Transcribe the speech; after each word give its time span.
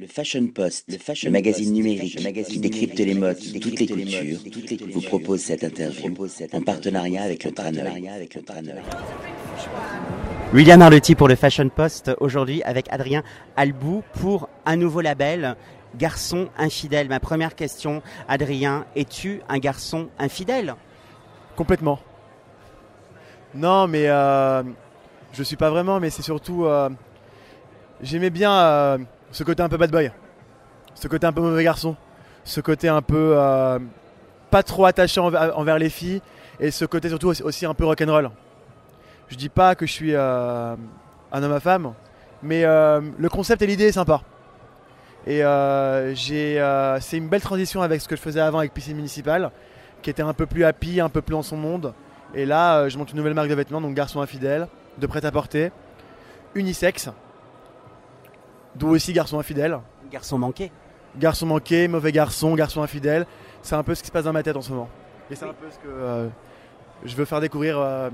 Le 0.00 0.06
Fashion 0.06 0.46
Post, 0.46 0.84
le, 0.88 0.96
fashion 0.96 1.28
magazine 1.32 1.72
numérique 1.72 2.18
qui 2.46 2.60
décrypte 2.60 3.00
les 3.00 3.14
modes 3.14 3.36
de 3.36 3.58
toutes 3.58 3.80
les 3.80 3.86
cultures, 3.88 4.38
vous 4.92 5.00
propose 5.00 5.40
cette 5.40 5.64
interview 5.64 6.14
en 6.52 6.62
partenariat 6.62 7.24
avec 7.24 7.44
le 7.44 7.50
Traneur. 7.50 7.92
William 10.54 10.80
Arlotti 10.82 11.16
pour 11.16 11.26
le 11.26 11.34
Fashion 11.34 11.68
Post, 11.68 12.12
aujourd'hui 12.20 12.62
avec 12.62 12.86
Adrien 12.92 13.24
Albou 13.56 14.04
pour 14.20 14.48
un 14.66 14.76
nouveau 14.76 15.00
label, 15.00 15.56
Garçon 15.96 16.48
infidèle. 16.56 17.08
Ma 17.08 17.18
première 17.18 17.56
question, 17.56 18.00
Adrien, 18.28 18.86
es-tu 18.94 19.40
un 19.48 19.58
garçon 19.58 20.10
infidèle? 20.20 20.76
Complètement. 21.56 21.98
Non, 23.52 23.88
mais 23.88 24.08
euh, 24.08 24.62
je 25.32 25.42
suis 25.42 25.56
pas 25.56 25.70
vraiment, 25.70 25.98
mais 25.98 26.10
c'est 26.10 26.22
surtout. 26.22 26.66
euh, 26.66 26.88
J'aimais 28.00 28.30
bien 28.30 28.52
euh, 28.52 28.98
ce 29.30 29.44
côté 29.44 29.62
un 29.62 29.68
peu 29.68 29.76
bad 29.76 29.90
boy, 29.90 30.10
ce 30.94 31.08
côté 31.08 31.26
un 31.26 31.32
peu 31.32 31.40
mauvais 31.40 31.64
garçon, 31.64 31.96
ce 32.44 32.60
côté 32.60 32.88
un 32.88 33.02
peu 33.02 33.32
euh, 33.36 33.78
pas 34.50 34.62
trop 34.62 34.86
attachant 34.86 35.26
envers, 35.26 35.58
envers 35.58 35.78
les 35.78 35.90
filles, 35.90 36.20
et 36.60 36.70
ce 36.70 36.84
côté 36.84 37.08
surtout 37.08 37.28
aussi, 37.28 37.66
un 37.66 37.74
peu 37.74 37.84
rock'n'roll. 37.84 38.30
Je 39.28 39.36
dis 39.36 39.48
pas 39.48 39.74
que 39.74 39.86
je 39.86 39.92
suis 39.92 40.14
euh, 40.14 40.74
un 41.32 41.42
homme 41.42 41.52
à 41.52 41.60
femme, 41.60 41.94
mais 42.42 42.64
euh, 42.64 43.00
le 43.18 43.28
concept 43.28 43.62
et 43.62 43.66
l'idée 43.66 43.86
est 43.88 43.92
sympa. 43.92 44.22
Et 45.26 45.44
euh, 45.44 46.14
euh, 46.30 46.98
c'est 47.00 47.16
une 47.18 47.28
belle 47.28 47.42
transition 47.42 47.82
avec 47.82 48.00
ce 48.00 48.08
que 48.08 48.16
je 48.16 48.20
faisais 48.20 48.40
avant 48.40 48.58
avec 48.58 48.72
Piscine 48.72 48.96
Municipale, 48.96 49.50
qui 50.00 50.10
était 50.10 50.22
un 50.22 50.32
peu 50.32 50.46
plus 50.46 50.64
happy, 50.64 51.00
un 51.00 51.10
peu 51.10 51.20
plus 51.20 51.32
dans 51.32 51.42
son 51.42 51.56
monde. 51.56 51.92
Et 52.34 52.46
là, 52.46 52.78
euh, 52.78 52.88
je 52.88 52.96
monte 52.96 53.10
une 53.10 53.18
nouvelle 53.18 53.34
marque 53.34 53.48
de 53.48 53.54
vêtements, 53.54 53.80
donc 53.80 53.94
garçon 53.94 54.22
infidèle, 54.22 54.68
de 54.96 55.06
prêt-à-porter, 55.06 55.70
unisexe, 56.54 57.10
d'où 58.78 58.88
aussi 58.88 59.12
garçon 59.12 59.38
infidèle. 59.38 59.78
Garçon 60.10 60.38
manqué 60.38 60.70
Garçon 61.18 61.46
manqué, 61.46 61.88
mauvais 61.88 62.12
garçon, 62.12 62.54
garçon 62.54 62.82
infidèle, 62.82 63.26
c'est 63.62 63.74
un 63.74 63.82
peu 63.82 63.94
ce 63.94 64.02
qui 64.02 64.08
se 64.08 64.12
passe 64.12 64.24
dans 64.24 64.32
ma 64.32 64.42
tête 64.42 64.56
en 64.56 64.62
ce 64.62 64.70
moment. 64.70 64.88
Et 65.30 65.34
c'est 65.34 65.46
un 65.46 65.54
peu 65.54 65.66
ce 65.70 65.76
que 65.76 65.88
euh, 65.88 66.28
je 67.04 67.16
veux 67.16 67.24
faire 67.24 67.40
découvrir 67.40 67.78
euh, 67.78 68.10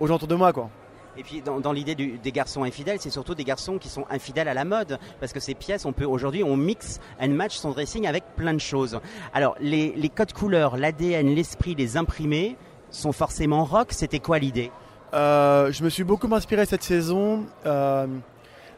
aux 0.00 0.06
gens 0.06 0.16
autour 0.16 0.28
de 0.28 0.34
moi, 0.34 0.52
quoi. 0.52 0.68
Et 1.16 1.22
puis 1.22 1.42
dans, 1.42 1.60
dans 1.60 1.72
l'idée 1.72 1.94
des 1.94 2.32
garçons 2.32 2.64
infidèles, 2.64 2.96
c'est 2.98 3.10
surtout 3.10 3.34
des 3.34 3.44
garçons 3.44 3.76
qui 3.76 3.90
sont 3.90 4.06
infidèles 4.10 4.48
à 4.48 4.54
la 4.54 4.64
mode, 4.64 4.98
parce 5.20 5.34
que 5.34 5.40
ces 5.40 5.54
pièces, 5.54 5.84
on 5.84 5.92
peut 5.92 6.06
aujourd'hui, 6.06 6.42
on 6.42 6.56
mixe 6.56 7.00
and 7.20 7.28
match 7.28 7.56
son 7.56 7.70
dressing 7.70 8.06
avec 8.06 8.24
plein 8.34 8.54
de 8.54 8.60
choses. 8.60 8.98
Alors 9.34 9.54
les, 9.60 9.92
les 9.94 10.08
codes 10.08 10.32
couleurs, 10.32 10.78
l'ADN, 10.78 11.28
l'esprit, 11.28 11.74
les 11.74 11.98
imprimés 11.98 12.56
sont 12.90 13.12
forcément 13.12 13.64
rock. 13.64 13.88
C'était 13.90 14.20
quoi 14.20 14.38
l'idée? 14.38 14.72
Euh, 15.12 15.70
je 15.70 15.84
me 15.84 15.90
suis 15.90 16.04
beaucoup 16.04 16.34
inspiré 16.34 16.64
cette 16.64 16.82
saison 16.82 17.44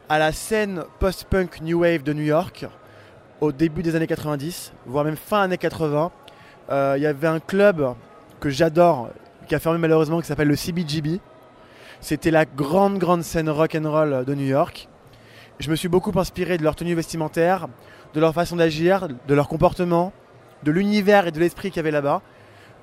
à 0.07 0.19
la 0.19 0.31
scène 0.31 0.83
post-punk 0.99 1.61
New 1.61 1.79
Wave 1.79 2.03
de 2.03 2.13
New 2.13 2.23
York 2.23 2.65
au 3.41 3.51
début 3.51 3.81
des 3.81 3.95
années 3.95 4.07
90, 4.07 4.73
voire 4.85 5.03
même 5.03 5.15
fin 5.15 5.41
années 5.41 5.57
80. 5.57 6.11
Euh, 6.69 6.93
Il 6.97 7.03
y 7.03 7.07
avait 7.07 7.27
un 7.27 7.39
club 7.39 7.95
que 8.39 8.49
j'adore, 8.49 9.09
qui 9.47 9.55
a 9.55 9.59
fermé 9.59 9.79
malheureusement, 9.79 10.21
qui 10.21 10.27
s'appelle 10.27 10.47
le 10.47 10.55
CBGB. 10.55 11.19
C'était 12.01 12.31
la 12.31 12.45
grande, 12.45 12.99
grande 12.99 13.23
scène 13.23 13.49
rock 13.49 13.75
and 13.75 13.89
roll 13.89 14.25
de 14.25 14.35
New 14.35 14.45
York. 14.45 14.87
Je 15.59 15.71
me 15.71 15.75
suis 15.75 15.87
beaucoup 15.87 16.11
inspiré 16.19 16.57
de 16.57 16.63
leur 16.63 16.75
tenue 16.75 16.93
vestimentaire, 16.93 17.67
de 18.13 18.19
leur 18.19 18.33
façon 18.33 18.57
d'agir, 18.57 19.07
de 19.27 19.33
leur 19.33 19.47
comportement, 19.47 20.13
de 20.63 20.71
l'univers 20.71 21.27
et 21.27 21.31
de 21.31 21.39
l'esprit 21.39 21.69
qu'il 21.69 21.77
y 21.77 21.79
avait 21.79 21.91
là-bas. 21.91 22.21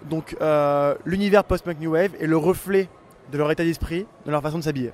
Donc 0.09 0.37
euh, 0.41 0.95
l'univers 1.05 1.45
post-punk 1.45 1.79
New 1.79 1.93
Wave 1.93 2.13
est 2.21 2.27
le 2.27 2.37
reflet 2.37 2.89
de 3.31 3.39
leur 3.39 3.51
état 3.51 3.63
d'esprit, 3.63 4.07
de 4.27 4.31
leur 4.31 4.43
façon 4.43 4.59
de 4.59 4.65
s'habiller. 4.65 4.93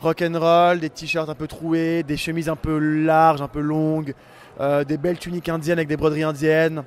Rock 0.00 0.22
and 0.22 0.38
roll, 0.38 0.78
des 0.78 0.90
t-shirts 0.90 1.28
un 1.28 1.34
peu 1.34 1.48
troués, 1.48 2.02
des 2.04 2.16
chemises 2.16 2.48
un 2.48 2.56
peu 2.56 2.78
larges, 2.78 3.42
un 3.42 3.48
peu 3.48 3.60
longues, 3.60 4.14
euh, 4.60 4.84
des 4.84 4.96
belles 4.96 5.18
tuniques 5.18 5.48
indiennes 5.48 5.78
avec 5.78 5.88
des 5.88 5.96
broderies 5.96 6.22
indiennes. 6.22 6.84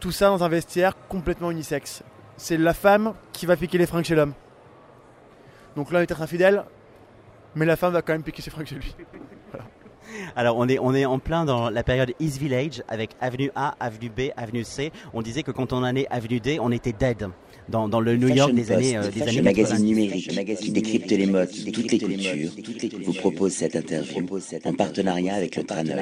Tout 0.00 0.12
ça 0.12 0.28
dans 0.28 0.42
un 0.42 0.48
vestiaire 0.48 0.94
complètement 1.08 1.50
unisexe. 1.50 2.02
C'est 2.36 2.56
la 2.56 2.74
femme 2.74 3.14
qui 3.32 3.44
va 3.44 3.56
piquer 3.56 3.78
les 3.78 3.86
fringues 3.86 4.04
chez 4.04 4.14
l'homme. 4.14 4.32
Donc 5.76 5.90
l'homme 5.90 6.02
est 6.02 6.06
peut-être 6.06 6.22
infidèle, 6.22 6.64
mais 7.54 7.66
la 7.66 7.76
femme 7.76 7.92
va 7.92 8.02
quand 8.02 8.12
même 8.12 8.22
piquer 8.22 8.42
ses 8.42 8.50
fringues 8.50 8.66
chez 8.66 8.76
lui. 8.76 8.96
Alors 10.36 10.56
on 10.58 10.68
est 10.68 10.78
on 10.78 10.94
est 10.94 11.04
en 11.04 11.18
plein 11.18 11.44
dans 11.44 11.70
la 11.70 11.82
période 11.82 12.12
East 12.20 12.38
Village 12.38 12.82
avec 12.88 13.10
avenue 13.20 13.50
A, 13.54 13.74
avenue 13.80 14.10
B, 14.10 14.30
avenue 14.36 14.64
C. 14.64 14.92
On 15.14 15.22
disait 15.22 15.42
que 15.42 15.50
quand 15.50 15.72
on 15.72 15.82
allait 15.82 16.06
avenue 16.10 16.40
D, 16.40 16.58
on 16.60 16.70
était 16.70 16.92
dead 16.92 17.28
dans, 17.68 17.88
dans 17.88 18.00
le 18.00 18.16
New 18.16 18.28
York 18.28 18.50
Fashion 18.50 18.54
des 18.54 18.62
Post, 18.62 18.72
années 18.72 18.96
euh, 18.96 19.10
des 19.10 19.22
années 19.22 19.42
magazine 19.42 19.76
90. 19.76 19.84
numérique 19.84 20.28
qui 20.60 20.70
décrypte 20.70 21.10
les 21.10 21.26
modes 21.26 21.50
de 21.50 21.70
toutes 21.70 21.92
les 21.92 21.98
cultures, 21.98 22.50
vous 23.04 23.12
propose 23.12 23.52
cette 23.52 23.76
interview 23.76 24.26
en 24.64 24.74
partenariat 24.74 25.34
avec 25.34 25.56
le 25.56 25.64
Traneur. 25.64 25.98